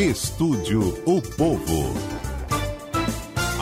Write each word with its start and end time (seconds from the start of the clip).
Estúdio 0.00 0.80
O 1.04 1.20
Povo. 1.20 1.92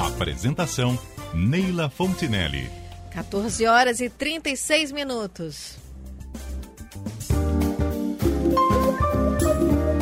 Apresentação 0.06 0.96
Neila 1.34 1.90
Fontinelli. 1.90 2.70
14 3.10 3.66
horas 3.66 4.00
e 4.00 4.08
36 4.08 4.92
minutos. 4.92 5.76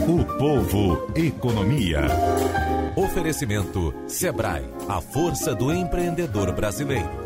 O 0.06 0.24
Povo 0.36 1.10
Economia. 1.16 2.02
Oferecimento 2.94 3.94
Sebrae, 4.06 4.66
a 4.86 5.00
força 5.00 5.54
do 5.54 5.72
empreendedor 5.72 6.52
brasileiro. 6.52 7.25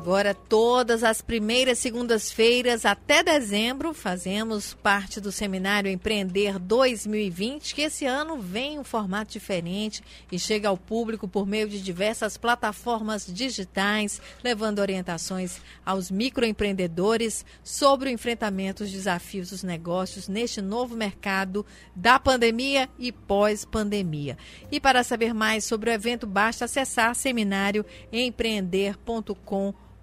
Agora, 0.00 0.32
todas 0.32 1.04
as 1.04 1.20
primeiras 1.20 1.78
segundas-feiras 1.78 2.86
até 2.86 3.22
dezembro, 3.22 3.92
fazemos 3.92 4.72
parte 4.72 5.20
do 5.20 5.30
Seminário 5.30 5.90
Empreender 5.90 6.58
2020, 6.58 7.74
que 7.74 7.82
esse 7.82 8.06
ano 8.06 8.38
vem 8.38 8.76
em 8.76 8.78
um 8.78 8.84
formato 8.84 9.30
diferente 9.30 10.02
e 10.32 10.38
chega 10.38 10.70
ao 10.70 10.78
público 10.78 11.28
por 11.28 11.46
meio 11.46 11.68
de 11.68 11.82
diversas 11.82 12.38
plataformas 12.38 13.26
digitais, 13.26 14.22
levando 14.42 14.78
orientações 14.78 15.60
aos 15.84 16.10
microempreendedores 16.10 17.44
sobre 17.62 18.08
o 18.08 18.12
enfrentamento 18.12 18.82
dos 18.82 18.92
desafios 18.92 19.50
dos 19.50 19.62
negócios 19.62 20.28
neste 20.28 20.62
novo 20.62 20.96
mercado 20.96 21.66
da 21.94 22.18
pandemia 22.18 22.88
e 22.98 23.12
pós-pandemia. 23.12 24.38
E 24.72 24.80
para 24.80 25.04
saber 25.04 25.34
mais 25.34 25.66
sobre 25.66 25.90
o 25.90 25.92
evento, 25.92 26.26
basta 26.26 26.64
acessar 26.64 27.14
seminarioempreender.com.br 27.14 29.90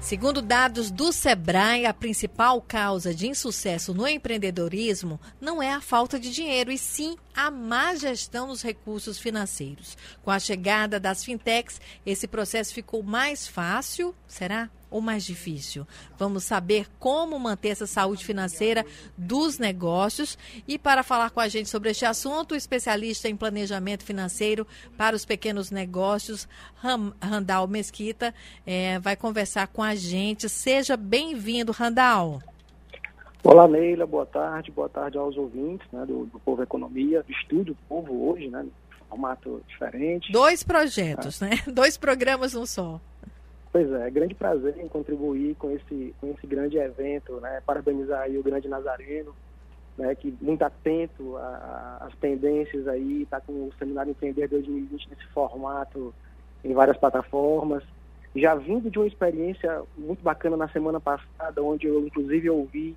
Segundo 0.00 0.40
dados 0.40 0.90
do 0.90 1.12
Sebrae, 1.12 1.84
a 1.84 1.92
principal 1.92 2.60
causa 2.62 3.14
de 3.14 3.28
insucesso 3.28 3.92
no 3.92 4.08
empreendedorismo 4.08 5.20
não 5.38 5.62
é 5.62 5.70
a 5.70 5.80
falta 5.80 6.18
de 6.18 6.32
dinheiro, 6.32 6.72
e 6.72 6.78
sim 6.78 7.16
a 7.34 7.50
má 7.50 7.94
gestão 7.94 8.48
dos 8.48 8.62
recursos 8.62 9.18
financeiros. 9.18 9.98
Com 10.22 10.30
a 10.30 10.38
chegada 10.38 10.98
das 10.98 11.22
fintechs, 11.22 11.80
esse 12.04 12.26
processo 12.26 12.72
ficou 12.72 13.02
mais 13.02 13.46
fácil, 13.46 14.14
será? 14.26 14.70
Ou 14.90 15.00
mais 15.00 15.24
difícil? 15.24 15.86
Vamos 16.18 16.44
saber 16.44 16.86
como 16.98 17.38
manter 17.38 17.68
essa 17.68 17.86
saúde 17.86 18.24
financeira 18.24 18.84
dos 19.16 19.58
negócios. 19.58 20.36
E 20.66 20.78
para 20.78 21.02
falar 21.02 21.30
com 21.30 21.40
a 21.40 21.48
gente 21.48 21.68
sobre 21.68 21.90
este 21.90 22.04
assunto, 22.04 22.52
o 22.52 22.56
especialista 22.56 23.28
em 23.28 23.36
planejamento 23.36 24.04
financeiro 24.04 24.66
para 24.96 25.14
os 25.14 25.24
pequenos 25.24 25.70
negócios, 25.70 26.48
Randall 27.20 27.68
Mesquita, 27.68 28.34
é, 28.66 28.98
vai 28.98 29.14
conversar 29.16 29.68
com 29.68 29.82
a 29.82 29.94
gente. 29.94 30.48
Seja 30.48 30.96
bem-vindo, 30.96 31.72
Randall. 31.72 32.42
Olá, 33.42 33.66
Neila, 33.66 34.06
boa 34.06 34.26
tarde, 34.26 34.70
boa 34.70 34.88
tarde 34.88 35.16
aos 35.16 35.36
ouvintes 35.36 35.86
né, 35.90 36.04
do, 36.04 36.26
do 36.26 36.38
Povo 36.40 36.62
Economia, 36.62 37.22
do 37.22 37.32
Estúdio 37.32 37.74
Povo 37.88 38.28
hoje, 38.28 38.48
né, 38.48 38.66
formato 39.08 39.62
diferente. 39.66 40.30
Dois 40.30 40.62
projetos, 40.62 41.40
né? 41.40 41.50
Dois 41.66 41.96
programas 41.96 42.54
num 42.54 42.66
só. 42.66 43.00
Pois 43.72 43.90
é, 43.92 44.08
é 44.08 44.10
grande 44.10 44.34
prazer 44.34 44.76
em 44.78 44.88
contribuir 44.88 45.54
com 45.54 45.70
esse, 45.70 46.14
com 46.20 46.32
esse 46.32 46.46
grande 46.46 46.76
evento, 46.76 47.40
né? 47.40 47.62
Parabenizar 47.64 48.22
aí 48.22 48.36
o 48.36 48.42
grande 48.42 48.68
Nazareno, 48.68 49.34
né? 49.96 50.14
Que 50.14 50.36
muito 50.40 50.62
atento 50.62 51.36
às 52.00 52.14
tendências 52.16 52.88
aí, 52.88 53.22
está 53.22 53.40
com 53.40 53.52
o 53.52 53.72
Seminário 53.78 54.10
Empreender 54.10 54.48
2020 54.48 55.10
nesse 55.10 55.26
formato 55.28 56.12
em 56.64 56.72
várias 56.74 56.96
plataformas. 56.96 57.84
Já 58.34 58.54
vindo 58.54 58.90
de 58.90 58.98
uma 58.98 59.06
experiência 59.06 59.82
muito 59.96 60.22
bacana 60.22 60.56
na 60.56 60.68
semana 60.68 61.00
passada, 61.00 61.62
onde 61.62 61.86
eu 61.86 62.06
inclusive 62.06 62.50
ouvi 62.50 62.96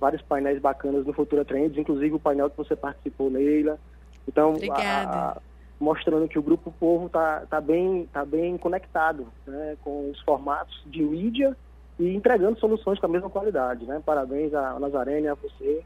vários 0.00 0.22
painéis 0.22 0.60
bacanas 0.60 1.06
no 1.06 1.12
Futura 1.12 1.44
Trends, 1.44 1.78
inclusive 1.78 2.14
o 2.14 2.20
painel 2.20 2.50
que 2.50 2.56
você 2.56 2.74
participou, 2.74 3.28
Leila. 3.28 3.78
Então, 4.26 4.56
a, 4.70 5.30
a, 5.30 5.36
mostrando 5.82 6.28
que 6.28 6.38
o 6.38 6.42
Grupo 6.42 6.72
Povo 6.78 7.06
está 7.06 7.40
tá 7.50 7.60
bem, 7.60 8.08
tá 8.12 8.24
bem 8.24 8.56
conectado 8.56 9.26
né, 9.44 9.76
com 9.82 10.10
os 10.10 10.20
formatos 10.20 10.80
de 10.86 11.02
mídia 11.02 11.56
e 11.98 12.14
entregando 12.14 12.58
soluções 12.60 13.00
com 13.00 13.06
a 13.06 13.08
mesma 13.08 13.28
qualidade. 13.28 13.84
Né? 13.84 14.00
Parabéns 14.06 14.54
a 14.54 14.78
Nazarene 14.78 15.26
e 15.26 15.28
a 15.28 15.34
você 15.34 15.82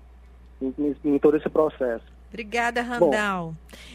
em, 0.61 0.97
em, 1.03 1.19
todo 1.19 1.39
esse 1.39 1.49
processo. 1.49 2.05
Obrigada, 2.29 2.83
Randall. 2.83 3.53
Bom, 3.53 3.55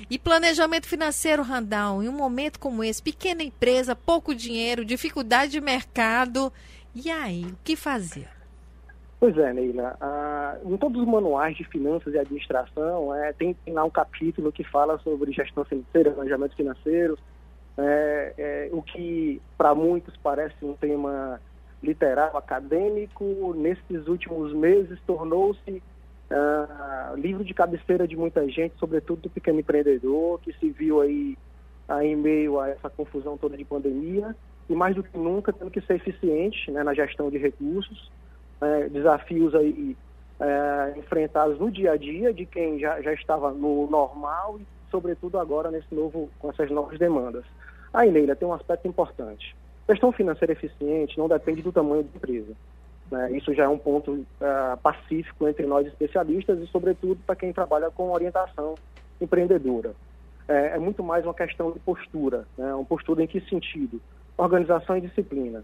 e 0.09 0.17
planejamento 0.17 0.88
financeiro, 0.88 1.44
Randall, 1.44 2.01
em 2.01 2.09
um 2.09 2.13
momento 2.13 2.59
como 2.59 2.83
esse, 2.83 3.03
pequena 3.03 3.44
empresa, 3.44 3.95
pouco 3.95 4.33
dinheiro, 4.33 4.83
dificuldade 4.83 5.51
de 5.51 5.62
mercado, 5.62 6.51
e 6.95 7.12
aí, 7.12 7.45
o 7.45 7.57
que 7.63 7.75
fazer? 7.75 8.28
Pois 9.22 9.38
é, 9.38 9.54
Neila. 9.54 9.96
Ah, 10.02 10.58
em 10.66 10.76
todos 10.78 11.00
os 11.00 11.08
manuais 11.08 11.56
de 11.56 11.64
finanças 11.64 12.12
e 12.12 12.18
administração, 12.18 13.14
é, 13.14 13.32
tem, 13.32 13.54
tem, 13.54 13.72
lá 13.72 13.84
um 13.84 13.90
capítulo 13.92 14.52
que 14.52 14.64
fala 14.64 14.98
sobre 14.98 15.32
gestão 15.32 15.64
financeira, 15.64 16.09
planejamento 16.09 16.56
financeiro, 16.56 17.20
é, 17.78 18.34
é, 18.36 18.70
o 18.72 18.81
que 18.81 19.40
para 19.56 19.76
muitos 19.76 20.18
parece 20.18 20.56
um 20.66 20.74
tema 20.74 21.40
literal, 21.84 22.36
acadêmico, 22.36 23.54
nesses 23.56 24.08
últimos 24.08 24.54
meses 24.54 25.00
tornou-se 25.06 25.84
ah, 26.31 27.14
livro 27.16 27.44
de 27.44 27.54
cabeceira 27.54 28.08
de 28.08 28.18
muita 28.18 28.50
gente, 28.50 28.74
sobretudo 28.80 29.22
do 29.22 29.30
pequeno 29.30 29.60
empreendedor, 29.60 30.40
que 30.40 30.52
se 30.54 30.72
viu 30.72 31.00
aí, 31.00 31.38
aí 31.88 32.08
em 32.08 32.16
meio 32.16 32.60
a 32.60 32.70
essa 32.70 32.90
confusão 32.90 33.38
toda 33.38 33.56
de 33.56 33.66
pandemia, 33.66 34.36
e 34.68 34.74
mais 34.74 34.96
do 34.96 35.04
que 35.04 35.16
nunca 35.16 35.54
tendo 35.54 35.70
que 35.70 35.81
ser 35.81 35.98
eficiente 35.98 36.72
né, 36.72 36.81
na 36.84 36.96
gestão 36.96 37.30
de 37.30 37.38
recursos, 37.38 38.10
é, 38.62 38.90
desafios 38.90 39.56
aí 39.56 39.98
é, 40.40 40.94
enfrentados 40.98 41.60
no 41.60 41.70
dia 41.70 41.92
a 41.92 41.98
dia 41.98 42.34
de 42.34 42.46
quem 42.46 42.80
já, 42.80 43.02
já 43.02 43.14
estava 43.14 43.52
no 43.52 43.88
normal 43.90 44.60
e, 44.60 44.66
sobretudo, 44.90 45.40
agora 45.40 45.72
nesse 45.72 45.94
novo, 45.94 46.30
com 46.40 46.50
essas 46.50 46.70
novas 46.70 46.98
demandas. 46.98 47.44
Aí, 47.94 48.12
Neila, 48.12 48.36
tem 48.36 48.48
um 48.48 48.54
aspecto 48.54 48.88
importante. 48.88 49.56
Gestão 49.90 50.12
financeira 50.12 50.54
eficiente 50.54 51.18
não 51.18 51.28
depende 51.28 51.62
do 51.62 51.72
tamanho 51.72 52.04
da 52.04 52.10
empresa. 52.16 52.54
Né? 53.12 53.32
Isso 53.34 53.54
já 53.54 53.66
é 53.66 53.68
um 53.68 53.78
ponto 53.78 54.12
uh, 54.12 54.78
pacífico 54.82 55.48
entre 55.48 55.66
nós 55.66 55.86
especialistas 55.86 56.60
e, 56.60 56.68
sobretudo, 56.68 57.20
para 57.26 57.36
quem 57.36 57.52
trabalha 57.52 57.92
com 57.92 58.12
orientação 58.12 58.76
empreendedora. 59.20 59.94
É, 60.48 60.76
é, 60.76 60.80
muito 60.80 61.04
mais 61.04 61.26
uma 61.26 61.34
questão 61.34 61.72
de 61.72 61.80
postura. 61.80 62.46
Né? 62.58 62.74
Uma 62.74 62.86
postura 62.86 63.24
em 63.24 63.28
que 63.28 63.42
sentido? 63.42 64.02
Organização 64.38 64.98
e 64.98 65.02
disciplina 65.02 65.64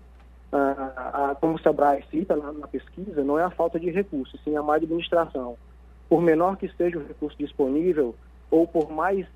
a, 0.52 1.31
a, 1.31 1.35
como 1.35 1.56
o 1.56 1.59
Sebrae 1.59 2.03
cita 2.09 2.35
na, 2.35 2.52
na, 2.53 2.68
pesquisa, 2.68 3.24
não 3.24 3.38
é 3.38 3.44
a 3.44 3.50
falta 3.50 3.80
de 3.80 3.90
recursos, 3.90 4.40
sim 4.44 4.56
a 4.56 4.63
má 4.63 4.75
administração. 4.75 5.58
Por 6.08 6.22
menor 6.22 6.58
que 6.58 6.69
seja 6.69 6.97
o 6.97 7.06
recurso 7.06 7.38
disponível, 7.38 8.16
ou 8.50 8.66
por 8.66 8.90
mais 8.90 9.28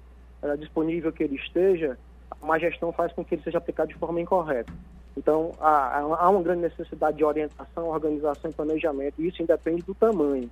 uh, 0.42 0.58
disponível 0.58 1.12
que 1.12 1.24
ele 1.24 1.36
esteja, 1.36 1.98
a 2.30 2.46
má 2.46 2.58
gestão 2.58 2.94
faz 2.94 3.12
com 3.12 3.26
que 3.26 3.36
ele 3.36 3.44
seja 3.44 3.58
aplicado 3.58 3.90
de 3.90 4.00
forma 4.00 4.22
incorreta. 4.22 4.72
Então, 5.18 5.52
há, 5.60 6.00
há 6.00 6.30
uma 6.30 6.42
grande 6.42 6.62
necessidade 6.62 7.18
de 7.18 7.26
orientação, 7.26 7.90
organização 7.90 8.50
e 8.50 8.54
planejamento, 8.54 9.16
e 9.20 9.28
isso 9.28 9.42
independe 9.42 9.82
do 9.82 9.94
tamanho. 9.94 10.50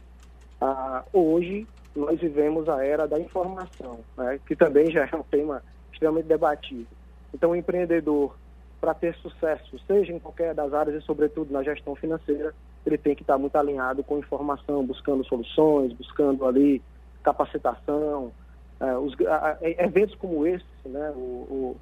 Uh, 0.61 1.17
hoje, 1.17 1.65
nós 1.95 2.19
vivemos 2.19 2.67
a 2.67 2.85
era 2.85 3.07
da 3.07 3.17
informação, 3.17 3.99
né, 4.17 4.39
que 4.45 4.55
também 4.57 4.91
já 4.91 5.07
é 5.09 5.15
um 5.15 5.23
tema 5.23 5.63
extremamente 5.91 6.27
debatido. 6.27 6.87
Então, 7.33 7.51
o 7.51 7.55
empreendedor 7.55 8.35
para 8.79 8.93
ter 8.93 9.15
sucesso, 9.15 9.77
seja 9.85 10.13
em 10.13 10.19
qualquer 10.19 10.53
das 10.53 10.73
áreas 10.73 11.01
e, 11.01 11.05
sobretudo, 11.05 11.51
na 11.51 11.63
gestão 11.63 11.95
financeira, 11.95 12.53
ele 12.85 12.97
tem 12.97 13.15
que 13.15 13.23
estar 13.23 13.37
muito 13.37 13.55
alinhado 13.55 14.03
com 14.03 14.17
informação, 14.17 14.85
buscando 14.85 15.25
soluções, 15.25 15.91
buscando 15.93 16.45
ali 16.45 16.81
capacitação. 17.21 18.31
É, 18.79 18.97
os, 18.97 19.13
a, 19.27 19.57
a, 19.61 19.83
eventos 19.83 20.15
como 20.15 20.47
esse, 20.47 20.65
né, 20.85 21.11
o, 21.15 21.75
o 21.75 21.77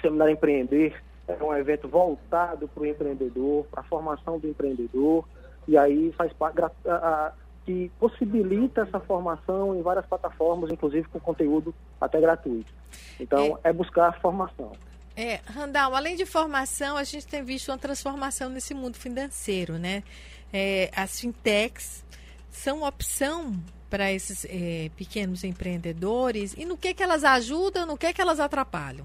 Seminário 0.00 0.34
Empreender, 0.34 0.94
é 1.26 1.42
um 1.42 1.54
evento 1.54 1.88
voltado 1.88 2.68
para 2.68 2.82
o 2.82 2.86
empreendedor, 2.86 3.64
para 3.66 3.80
a 3.80 3.84
formação 3.84 4.38
do 4.38 4.48
empreendedor, 4.48 5.24
e 5.66 5.76
aí 5.76 6.12
faz 6.12 6.32
parte 6.32 6.58
que 7.66 7.90
possibilita 8.00 8.80
essa 8.80 8.98
formação 8.98 9.76
em 9.76 9.82
várias 9.82 10.06
plataformas, 10.06 10.70
inclusive 10.70 11.06
com 11.08 11.20
conteúdo 11.20 11.74
até 12.00 12.18
gratuito. 12.18 12.72
Então, 13.20 13.58
é, 13.62 13.68
é 13.68 13.72
buscar 13.72 14.18
formação. 14.20 14.72
É, 15.20 15.40
Randall, 15.46 15.96
além 15.96 16.14
de 16.14 16.24
formação, 16.24 16.96
a 16.96 17.02
gente 17.02 17.26
tem 17.26 17.42
visto 17.42 17.70
uma 17.72 17.76
transformação 17.76 18.48
nesse 18.48 18.72
mundo 18.72 18.96
financeiro, 18.96 19.72
né? 19.72 20.04
É, 20.52 20.92
as 20.94 21.18
fintechs 21.18 22.04
são 22.48 22.84
opção 22.84 23.52
para 23.90 24.12
esses 24.12 24.44
é, 24.48 24.88
pequenos 24.96 25.42
empreendedores 25.42 26.54
e 26.56 26.64
no 26.64 26.76
que, 26.76 26.94
que 26.94 27.02
elas 27.02 27.24
ajudam, 27.24 27.84
no 27.84 27.98
que, 27.98 28.12
que 28.12 28.20
elas 28.20 28.38
atrapalham? 28.38 29.04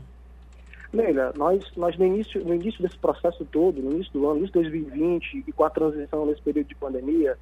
Leila, 0.93 1.33
nós, 1.35 1.65
nós 1.75 1.97
no, 1.97 2.05
início, 2.05 2.45
no 2.45 2.53
início 2.53 2.83
desse 2.83 2.99
processo 2.99 3.43
todo, 3.45 3.81
no 3.81 3.93
início 3.93 4.13
do 4.13 4.27
ano, 4.27 4.37
início 4.37 4.61
de 4.61 4.69
2020 4.69 5.45
e 5.47 5.51
com 5.51 5.63
a 5.63 5.69
transição 5.71 6.27
nesse 6.27 6.43
período 6.43 6.67
de 6.67 6.75
pandemia, 6.75 7.39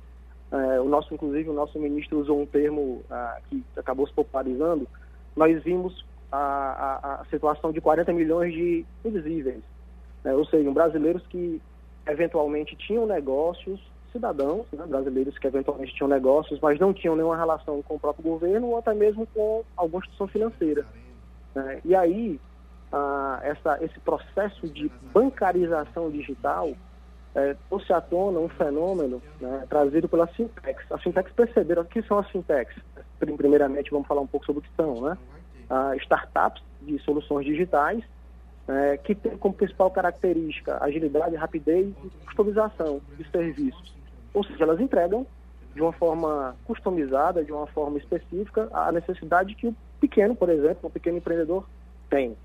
eh, 0.50 0.80
o 0.80 0.88
nosso, 0.88 1.14
inclusive, 1.14 1.50
o 1.50 1.54
nosso 1.54 1.78
ministro 1.78 2.22
usou 2.22 2.42
um 2.42 2.46
termo 2.46 3.04
ah, 3.12 3.38
que 3.50 3.62
acabou 3.76 4.08
se 4.08 4.14
popularizando, 4.14 4.88
nós 5.36 5.62
vimos 5.62 6.06
a, 6.32 6.38
a, 6.38 7.22
a 7.22 7.26
situação 7.26 7.72
de 7.72 7.82
40 7.82 8.14
milhões 8.14 8.54
de 8.54 8.86
invisíveis, 9.04 9.62
né? 10.24 10.34
ou 10.34 10.46
seja, 10.46 10.72
brasileiros 10.72 11.26
que 11.28 11.62
eventualmente 12.08 12.76
tinham 12.76 13.06
negócios, 13.06 13.80
cidadãos 14.12 14.66
né? 14.72 14.86
brasileiros 14.86 15.38
que 15.38 15.48
eventualmente 15.48 15.94
tinham 15.94 16.08
negócios, 16.08 16.60
mas 16.60 16.80
não 16.80 16.94
tinham 16.94 17.16
nenhuma 17.16 17.38
relação 17.38 17.82
com 17.82 17.96
o 17.96 18.00
próprio 18.00 18.24
governo 18.24 18.68
ou 18.68 18.78
até 18.78 18.94
mesmo 18.94 19.28
com 19.28 19.64
alguma 19.76 20.00
instituição 20.00 20.28
financeira. 20.28 20.86
Né? 21.54 21.82
E 21.84 21.96
aí, 21.96 22.40
ah, 22.92 23.40
essa, 23.44 23.84
esse 23.84 24.00
processo 24.00 24.68
de 24.68 24.92
bancarização 25.14 26.10
digital 26.10 26.72
é, 27.34 27.56
trouxe 27.70 27.94
à 27.94 28.02
tona 28.02 28.40
um 28.40 28.50
fenômeno 28.50 29.22
né, 29.40 29.66
trazido 29.70 30.10
pelas 30.10 30.30
fintechs. 30.36 30.92
As 30.92 31.02
fintechs 31.02 31.34
perceberam 31.34 31.84
o 31.84 31.86
que 31.86 32.02
são 32.04 32.20
as 32.20 32.30
fintechs. 32.30 32.76
Primeiramente, 33.20 33.92
vamos 33.92 34.08
falar 34.08 34.22
um 34.22 34.28
pouco 34.28 34.46
sobre 34.46 34.60
o 34.60 34.64
que 34.64 34.76
são. 34.76 35.02
Né? 35.02 35.18
Ah, 35.74 35.96
startups 35.96 36.62
de 36.82 37.00
soluções 37.00 37.46
digitais 37.46 38.04
é, 38.68 38.98
que 38.98 39.16
têm 39.16 39.38
como 39.38 39.54
principal 39.54 39.90
característica 39.90 40.78
agilidade, 40.84 41.34
rapidez 41.38 41.88
e 42.04 42.10
customização 42.26 43.00
de 43.18 43.24
serviços. 43.30 43.96
Ou 44.34 44.44
seja, 44.44 44.66
elas 44.66 44.82
entregam 44.82 45.26
de 45.74 45.82
uma 45.82 45.94
forma 45.94 46.58
customizada, 46.66 47.42
de 47.42 47.54
uma 47.54 47.68
forma 47.68 47.98
específica, 47.98 48.68
a 48.74 48.92
necessidade 48.92 49.56
que 49.56 49.68
o 49.68 49.76
pequeno, 50.02 50.36
por 50.36 50.50
exemplo, 50.50 50.90
o 50.90 50.90
pequeno 50.90 51.20
empreendedor 51.20 51.66
tem. 52.10 52.36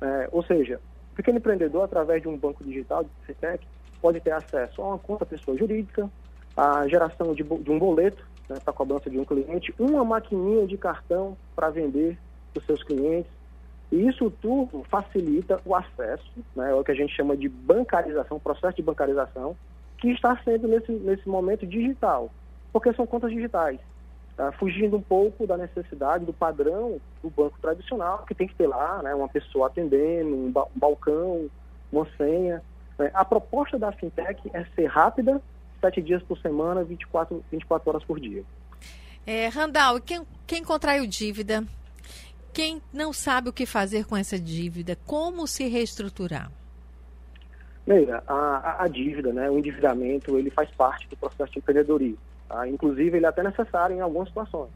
É, 0.00 0.30
ou 0.32 0.42
seja, 0.42 0.80
o 1.12 1.16
pequeno 1.16 1.36
empreendedor, 1.36 1.84
através 1.84 2.22
de 2.22 2.28
um 2.28 2.38
banco 2.38 2.64
digital, 2.64 3.04
de 3.04 3.10
fintech, 3.26 3.62
pode 4.00 4.20
ter 4.20 4.32
acesso 4.32 4.80
a 4.80 4.88
uma 4.88 4.98
conta 4.98 5.26
pessoa 5.26 5.54
jurídica, 5.54 6.08
a 6.56 6.88
geração 6.88 7.34
de, 7.34 7.42
de 7.42 7.70
um 7.70 7.78
boleto 7.78 8.26
né, 8.48 8.56
para 8.64 8.72
cobrança 8.72 9.10
de 9.10 9.18
um 9.18 9.24
cliente, 9.26 9.74
uma 9.78 10.02
maquininha 10.02 10.66
de 10.66 10.78
cartão 10.78 11.36
para 11.54 11.68
vender 11.68 12.16
para 12.52 12.60
os 12.60 12.66
seus 12.66 12.82
clientes. 12.82 13.30
E 13.92 14.06
isso 14.06 14.30
tudo 14.40 14.84
facilita 14.88 15.60
o 15.64 15.74
acesso, 15.74 16.30
né, 16.54 16.70
é 16.70 16.74
o 16.74 16.84
que 16.84 16.92
a 16.92 16.94
gente 16.94 17.14
chama 17.14 17.36
de 17.36 17.48
bancarização, 17.48 18.38
processo 18.38 18.76
de 18.76 18.82
bancarização, 18.82 19.56
que 19.98 20.10
está 20.12 20.36
sendo 20.44 20.68
nesse, 20.68 20.92
nesse 20.92 21.28
momento 21.28 21.66
digital, 21.66 22.30
porque 22.72 22.92
são 22.92 23.06
contas 23.06 23.32
digitais 23.32 23.80
uh, 24.40 24.52
fugindo 24.52 24.96
um 24.96 25.02
pouco 25.02 25.46
da 25.46 25.56
necessidade, 25.56 26.24
do 26.24 26.32
padrão 26.32 27.00
do 27.22 27.28
banco 27.30 27.58
tradicional, 27.60 28.24
que 28.26 28.34
tem 28.34 28.48
que 28.48 28.54
ter 28.54 28.66
lá 28.66 29.02
né, 29.02 29.14
uma 29.14 29.28
pessoa 29.28 29.66
atendendo, 29.66 30.34
um, 30.34 30.50
ba 30.50 30.64
um 30.64 30.78
balcão, 30.78 31.50
uma 31.92 32.06
senha. 32.16 32.62
Né? 32.98 33.10
A 33.12 33.24
proposta 33.24 33.78
da 33.78 33.92
fintech 33.92 34.40
é 34.54 34.64
ser 34.74 34.86
rápida, 34.86 35.40
sete 35.80 36.00
dias 36.00 36.22
por 36.22 36.38
semana, 36.38 36.82
24, 36.82 37.44
24 37.50 37.90
horas 37.90 38.04
por 38.04 38.18
dia. 38.18 38.42
É, 39.26 39.48
Randall, 39.48 40.00
quem, 40.00 40.22
quem 40.46 40.64
contraiu 40.64 41.06
dívida, 41.06 41.64
quem 42.52 42.82
não 42.92 43.12
sabe 43.12 43.48
o 43.48 43.52
que 43.52 43.66
fazer 43.66 44.04
com 44.06 44.16
essa 44.16 44.38
dívida, 44.38 44.96
como 45.06 45.46
se 45.46 45.68
reestruturar? 45.68 46.50
Leila, 47.86 48.22
a, 48.26 48.84
a, 48.84 48.88
dívida, 48.88 49.32
né, 49.32 49.50
o 49.50 49.58
endividamento, 49.58 50.36
ele 50.36 50.50
faz 50.50 50.70
parte 50.70 51.08
do 51.08 51.16
processo 51.16 51.52
de 51.52 51.58
empreendedorismo. 51.58 52.18
Tá? 52.48 52.68
Inclusive, 52.68 53.16
ele 53.16 53.26
é 53.26 53.28
até 53.28 53.42
necessário 53.42 53.96
em 53.96 54.00
algumas 54.00 54.28
situações. 54.28 54.70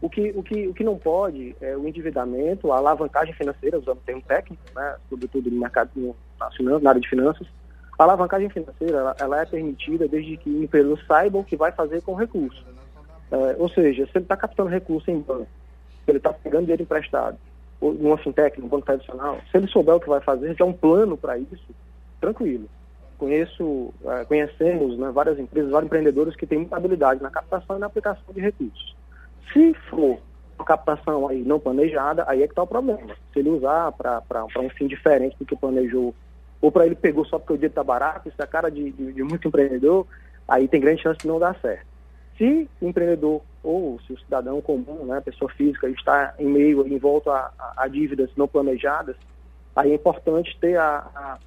O 0.00 0.10
que, 0.10 0.32
o 0.34 0.42
que, 0.42 0.66
o 0.66 0.74
que 0.74 0.82
não 0.82 0.98
pode 0.98 1.54
é 1.60 1.76
o 1.76 1.86
endividamento, 1.86 2.72
a 2.72 2.78
alavancagem 2.78 3.34
financeira, 3.34 3.78
usando 3.78 3.98
o 3.98 4.02
termo 4.04 4.22
técnico, 4.22 4.62
né, 4.74 4.96
sobretudo 5.08 5.50
no 5.50 5.60
mercado 5.60 5.90
na 6.82 6.90
área 6.90 7.00
de 7.00 7.08
finanças. 7.08 7.46
A 7.96 8.02
alavancagem 8.02 8.48
financeira 8.48 8.98
ela, 8.98 9.16
ela 9.20 9.40
é 9.42 9.46
permitida 9.46 10.08
desde 10.08 10.36
que 10.36 10.50
o 10.50 10.64
empreendedor 10.64 10.98
saiba 11.06 11.38
o 11.38 11.44
que 11.44 11.56
vai 11.56 11.70
fazer 11.70 12.02
com 12.02 12.12
o 12.12 12.16
recurso. 12.16 12.64
É, 13.30 13.56
ou 13.58 13.68
seja, 13.68 14.04
se 14.06 14.12
ele 14.16 14.24
está 14.24 14.36
captando 14.36 14.68
recurso 14.68 15.08
em 15.08 15.20
banco, 15.20 15.46
se 16.04 16.10
ele 16.10 16.18
está 16.18 16.32
pegando 16.32 16.62
dinheiro 16.62 16.82
emprestado, 16.82 17.38
ou 17.80 17.92
numa 17.94 18.18
fintech, 18.18 18.60
num 18.60 18.68
banco 18.68 18.86
tradicional, 18.86 19.38
se 19.50 19.56
ele 19.56 19.66
souber 19.66 19.96
o 19.96 20.00
que 20.00 20.08
vai 20.08 20.20
fazer, 20.20 20.54
já 20.54 20.64
é 20.64 20.68
um 20.68 20.72
plano 20.72 21.16
para 21.16 21.38
isso, 21.38 21.74
tranquilo 22.20 22.68
conheço, 23.22 23.64
uh, 23.64 24.26
conhecemos 24.26 24.98
né, 24.98 25.12
várias 25.12 25.38
empresas, 25.38 25.70
vários 25.70 25.86
empreendedores 25.86 26.34
que 26.34 26.44
têm 26.44 26.58
muita 26.58 26.76
habilidade 26.76 27.22
na 27.22 27.30
captação 27.30 27.76
e 27.76 27.78
na 27.78 27.86
aplicação 27.86 28.34
de 28.34 28.40
recursos. 28.40 28.96
Se 29.52 29.72
for 29.88 30.18
uma 30.58 30.64
captação 30.64 31.28
aí 31.28 31.42
não 31.42 31.60
planejada, 31.60 32.24
aí 32.26 32.42
é 32.42 32.46
que 32.46 32.52
está 32.52 32.64
o 32.64 32.66
problema. 32.66 33.14
Se 33.32 33.38
ele 33.38 33.50
usar 33.50 33.92
para 33.92 34.44
um 34.58 34.68
fim 34.70 34.88
diferente 34.88 35.36
do 35.38 35.46
que 35.46 35.54
planejou, 35.54 36.12
ou 36.60 36.72
para 36.72 36.84
ele 36.84 36.96
pegou 36.96 37.24
só 37.24 37.38
porque 37.38 37.52
o 37.52 37.56
dinheiro 37.56 37.70
está 37.70 37.84
barato, 37.84 38.28
isso 38.28 38.40
é 38.40 38.44
a 38.44 38.48
cara 38.48 38.68
de, 38.68 38.90
de, 38.90 39.12
de 39.12 39.22
muito 39.22 39.46
empreendedor, 39.46 40.04
aí 40.48 40.66
tem 40.66 40.80
grande 40.80 41.02
chance 41.02 41.20
de 41.20 41.28
não 41.28 41.38
dar 41.38 41.54
certo. 41.60 41.86
Se 42.42 42.68
o 42.80 42.88
empreendedor 42.88 43.40
ou 43.62 44.00
se 44.00 44.12
o 44.12 44.18
cidadão 44.18 44.60
comum, 44.60 45.04
né, 45.04 45.20
pessoa 45.20 45.48
física, 45.52 45.88
está 45.88 46.34
em 46.40 46.46
meio, 46.46 46.84
em 46.84 46.98
volta 46.98 47.30
a, 47.30 47.52
a, 47.56 47.84
a 47.84 47.88
dívidas 47.88 48.30
não 48.36 48.48
planejadas, 48.48 49.14
aí 49.76 49.92
é 49.92 49.94
importante 49.94 50.58
ter 50.60 50.76
a, 50.76 51.06
a 51.14 51.38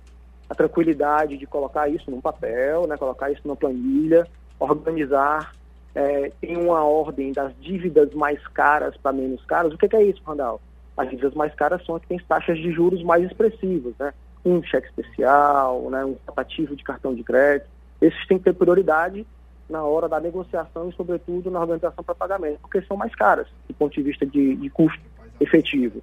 a 0.50 0.56
tranquilidade 0.56 1.38
de 1.38 1.46
colocar 1.46 1.90
isso 1.90 2.10
num 2.10 2.22
papel, 2.22 2.88
né, 2.88 2.98
colocar 2.98 3.32
isso 3.32 3.42
numa 3.44 3.56
planilha, 3.56 4.28
organizar 4.60 5.52
é, 5.94 6.32
em 6.42 6.56
uma 6.56 6.84
ordem 6.84 7.32
das 7.32 7.54
dívidas 7.60 8.14
mais 8.14 8.46
caras 8.50 8.96
para 8.98 9.12
menos 9.12 9.44
caras. 9.46 9.74
O 9.74 9.78
que, 9.78 9.88
que, 9.88 9.96
é 9.96 10.04
isso, 10.04 10.22
Randall? 10.24 10.62
As 10.96 11.10
dívidas 11.10 11.34
mais 11.34 11.54
caras 11.56 11.84
são 11.86 11.96
as 11.96 12.02
que 12.04 12.08
têm 12.08 12.20
taxas 12.20 12.58
de 12.58 12.72
juros 12.72 13.04
mais 13.04 13.24
expressivas, 13.24 13.94
né? 14.00 14.14
Um 14.46 14.62
cheque 14.62 14.88
especial, 14.88 15.90
né, 15.90 16.06
um 16.06 16.14
tratativo 16.14 16.76
de 16.76 16.84
cartão 16.84 17.16
de 17.16 17.24
crédito. 17.24 17.68
Esses 18.00 18.28
têm 18.28 18.38
que 18.38 18.44
ter 18.44 18.54
prioridade 18.54 19.26
na 19.70 19.84
hora 19.84 20.08
da 20.08 20.20
negociação 20.20 20.90
e, 20.90 20.94
sobretudo, 20.94 21.50
na 21.50 21.60
organização 21.60 22.04
para 22.04 22.16
pagamento, 22.16 22.60
porque 22.62 22.82
são 22.84 22.96
mais 22.96 23.14
caras 23.16 23.48
do 23.68 23.74
ponto 23.74 23.94
de 23.94 24.02
vista 24.02 24.26
de, 24.26 24.56
de 24.56 24.70
custo 24.70 25.02
efetivo. 25.40 26.02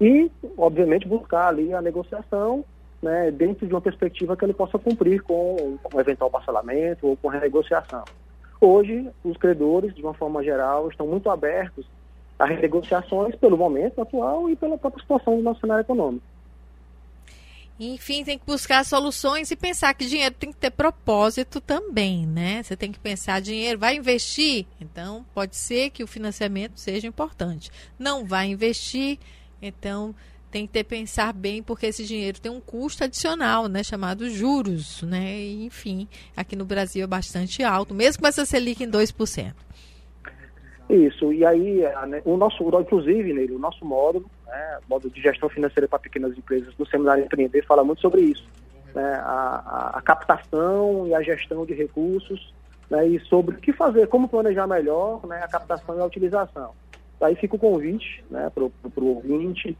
E, 0.00 0.30
obviamente, 0.56 1.06
buscar 1.06 1.48
ali 1.48 1.74
a 1.74 1.82
negociação 1.82 2.64
né, 3.02 3.30
dentro 3.30 3.66
de 3.66 3.72
uma 3.72 3.80
perspectiva 3.80 4.36
que 4.36 4.44
ele 4.44 4.52
possa 4.52 4.78
cumprir 4.78 5.22
com, 5.22 5.78
um 5.92 6.00
eventual 6.00 6.30
parcelamento 6.30 7.06
ou 7.06 7.16
com 7.16 7.28
renegociação. 7.28 8.04
Hoje, 8.60 9.10
os 9.24 9.36
credores, 9.36 9.94
de 9.94 10.02
uma 10.02 10.14
forma 10.14 10.42
geral, 10.42 10.88
estão 10.88 11.06
muito 11.06 11.30
abertos 11.30 11.86
a 12.38 12.44
renegociações 12.44 13.34
pelo 13.36 13.56
momento 13.56 14.00
atual 14.00 14.48
e 14.48 14.56
pela 14.56 14.78
própria 14.78 15.02
situação 15.02 15.36
do 15.36 15.42
nosso 15.42 15.60
cenário 15.60 15.82
econômico. 15.82 16.24
Enfim, 17.82 18.22
tem 18.22 18.38
que 18.38 18.44
buscar 18.44 18.84
soluções 18.84 19.50
e 19.50 19.56
pensar 19.56 19.94
que 19.94 20.04
dinheiro 20.04 20.34
tem 20.38 20.52
que 20.52 20.58
ter 20.58 20.70
propósito 20.70 21.62
também, 21.62 22.26
né? 22.26 22.62
Você 22.62 22.76
tem 22.76 22.92
que 22.92 22.98
pensar, 22.98 23.40
dinheiro 23.40 23.78
vai 23.78 23.96
investir? 23.96 24.66
Então, 24.78 25.24
pode 25.32 25.56
ser 25.56 25.88
que 25.88 26.04
o 26.04 26.06
financiamento 26.06 26.78
seja 26.78 27.06
importante. 27.06 27.70
Não 27.98 28.26
vai 28.26 28.48
investir, 28.48 29.18
então 29.62 30.14
tem 30.50 30.66
que 30.66 30.74
ter 30.74 30.84
pensar 30.84 31.32
bem, 31.32 31.62
porque 31.62 31.86
esse 31.86 32.04
dinheiro 32.04 32.38
tem 32.38 32.52
um 32.52 32.60
custo 32.60 33.04
adicional, 33.04 33.66
né, 33.66 33.82
chamado 33.82 34.28
juros, 34.28 35.00
né? 35.00 35.40
E, 35.40 35.64
enfim, 35.64 36.06
aqui 36.36 36.54
no 36.54 36.66
Brasil 36.66 37.04
é 37.04 37.06
bastante 37.06 37.62
alto, 37.62 37.94
mesmo 37.94 38.20
com 38.20 38.28
essa 38.28 38.44
Selic 38.44 38.84
em 38.84 38.90
2%. 38.90 39.54
Isso, 40.90 41.32
e 41.32 41.44
aí 41.44 41.82
né, 42.08 42.20
o 42.24 42.36
nosso, 42.36 42.68
inclusive, 42.80 43.32
nele, 43.32 43.54
o 43.54 43.58
nosso 43.60 43.84
módulo, 43.84 44.28
né, 44.46 44.78
módulo 44.88 45.12
de 45.12 45.22
gestão 45.22 45.48
financeira 45.48 45.86
para 45.86 46.00
pequenas 46.00 46.36
empresas 46.36 46.74
do 46.74 46.84
Seminário 46.84 47.24
Empreender 47.24 47.64
fala 47.64 47.84
muito 47.84 48.00
sobre 48.00 48.22
isso. 48.22 48.44
Né, 48.92 49.14
a, 49.22 49.92
a, 49.94 50.02
captação 50.02 51.06
e 51.06 51.14
a 51.14 51.22
gestão 51.22 51.64
de 51.64 51.74
recursos, 51.74 52.52
né, 52.90 53.06
e 53.06 53.20
sobre 53.20 53.54
o 53.54 53.58
que 53.60 53.72
fazer, 53.72 54.08
como 54.08 54.28
planejar 54.28 54.66
melhor 54.66 55.24
né, 55.28 55.40
a 55.44 55.46
captação 55.46 55.96
e 55.96 56.00
a 56.00 56.04
utilização. 56.04 56.72
Aí 57.20 57.36
fica 57.36 57.54
o 57.54 57.58
convite 57.58 58.24
né, 58.28 58.50
para 58.52 58.64
o 58.64 59.06
ouvinte, 59.06 59.76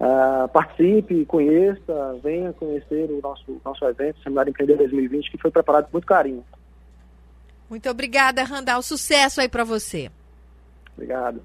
Uh, 0.00 0.48
participe, 0.48 1.24
conheça, 1.26 2.18
venha 2.24 2.52
conhecer 2.52 3.08
o 3.08 3.20
nosso, 3.22 3.60
nosso 3.64 3.84
evento, 3.84 4.20
Seminário 4.20 4.50
Empreender 4.50 4.76
2020, 4.76 5.30
que 5.30 5.38
foi 5.38 5.48
preparado 5.48 5.84
com 5.84 5.92
muito 5.92 6.06
carinho. 6.06 6.44
Muito 7.70 7.88
obrigada, 7.88 8.42
Randall. 8.42 8.82
Sucesso 8.82 9.40
aí 9.40 9.48
para 9.48 9.62
você. 9.62 10.10
Obrigado. 10.96 11.42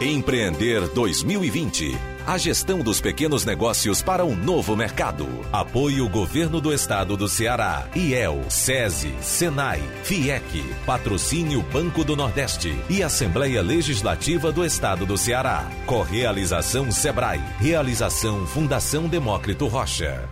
Empreender 0.00 0.88
2020. 0.88 1.96
A 2.26 2.36
gestão 2.36 2.80
dos 2.80 3.00
pequenos 3.00 3.46
negócios 3.46 4.02
para 4.02 4.26
um 4.26 4.36
novo 4.36 4.76
mercado. 4.76 5.26
Apoio 5.50 6.06
Governo 6.08 6.60
do 6.60 6.70
Estado 6.70 7.16
do 7.16 7.28
Ceará. 7.28 7.88
IEL, 7.94 8.44
SESI, 8.50 9.14
SENAI, 9.22 9.80
FIEC. 10.02 10.62
Patrocínio 10.84 11.62
Banco 11.62 12.04
do 12.04 12.14
Nordeste 12.14 12.76
e 12.90 13.02
Assembleia 13.02 13.62
Legislativa 13.62 14.52
do 14.52 14.64
Estado 14.64 15.06
do 15.06 15.16
Ceará. 15.16 15.66
Correalização 15.86 16.90
Sebrae. 16.90 17.40
Realização 17.58 18.46
Fundação 18.46 19.08
Demócrito 19.08 19.66
Rocha. 19.66 20.28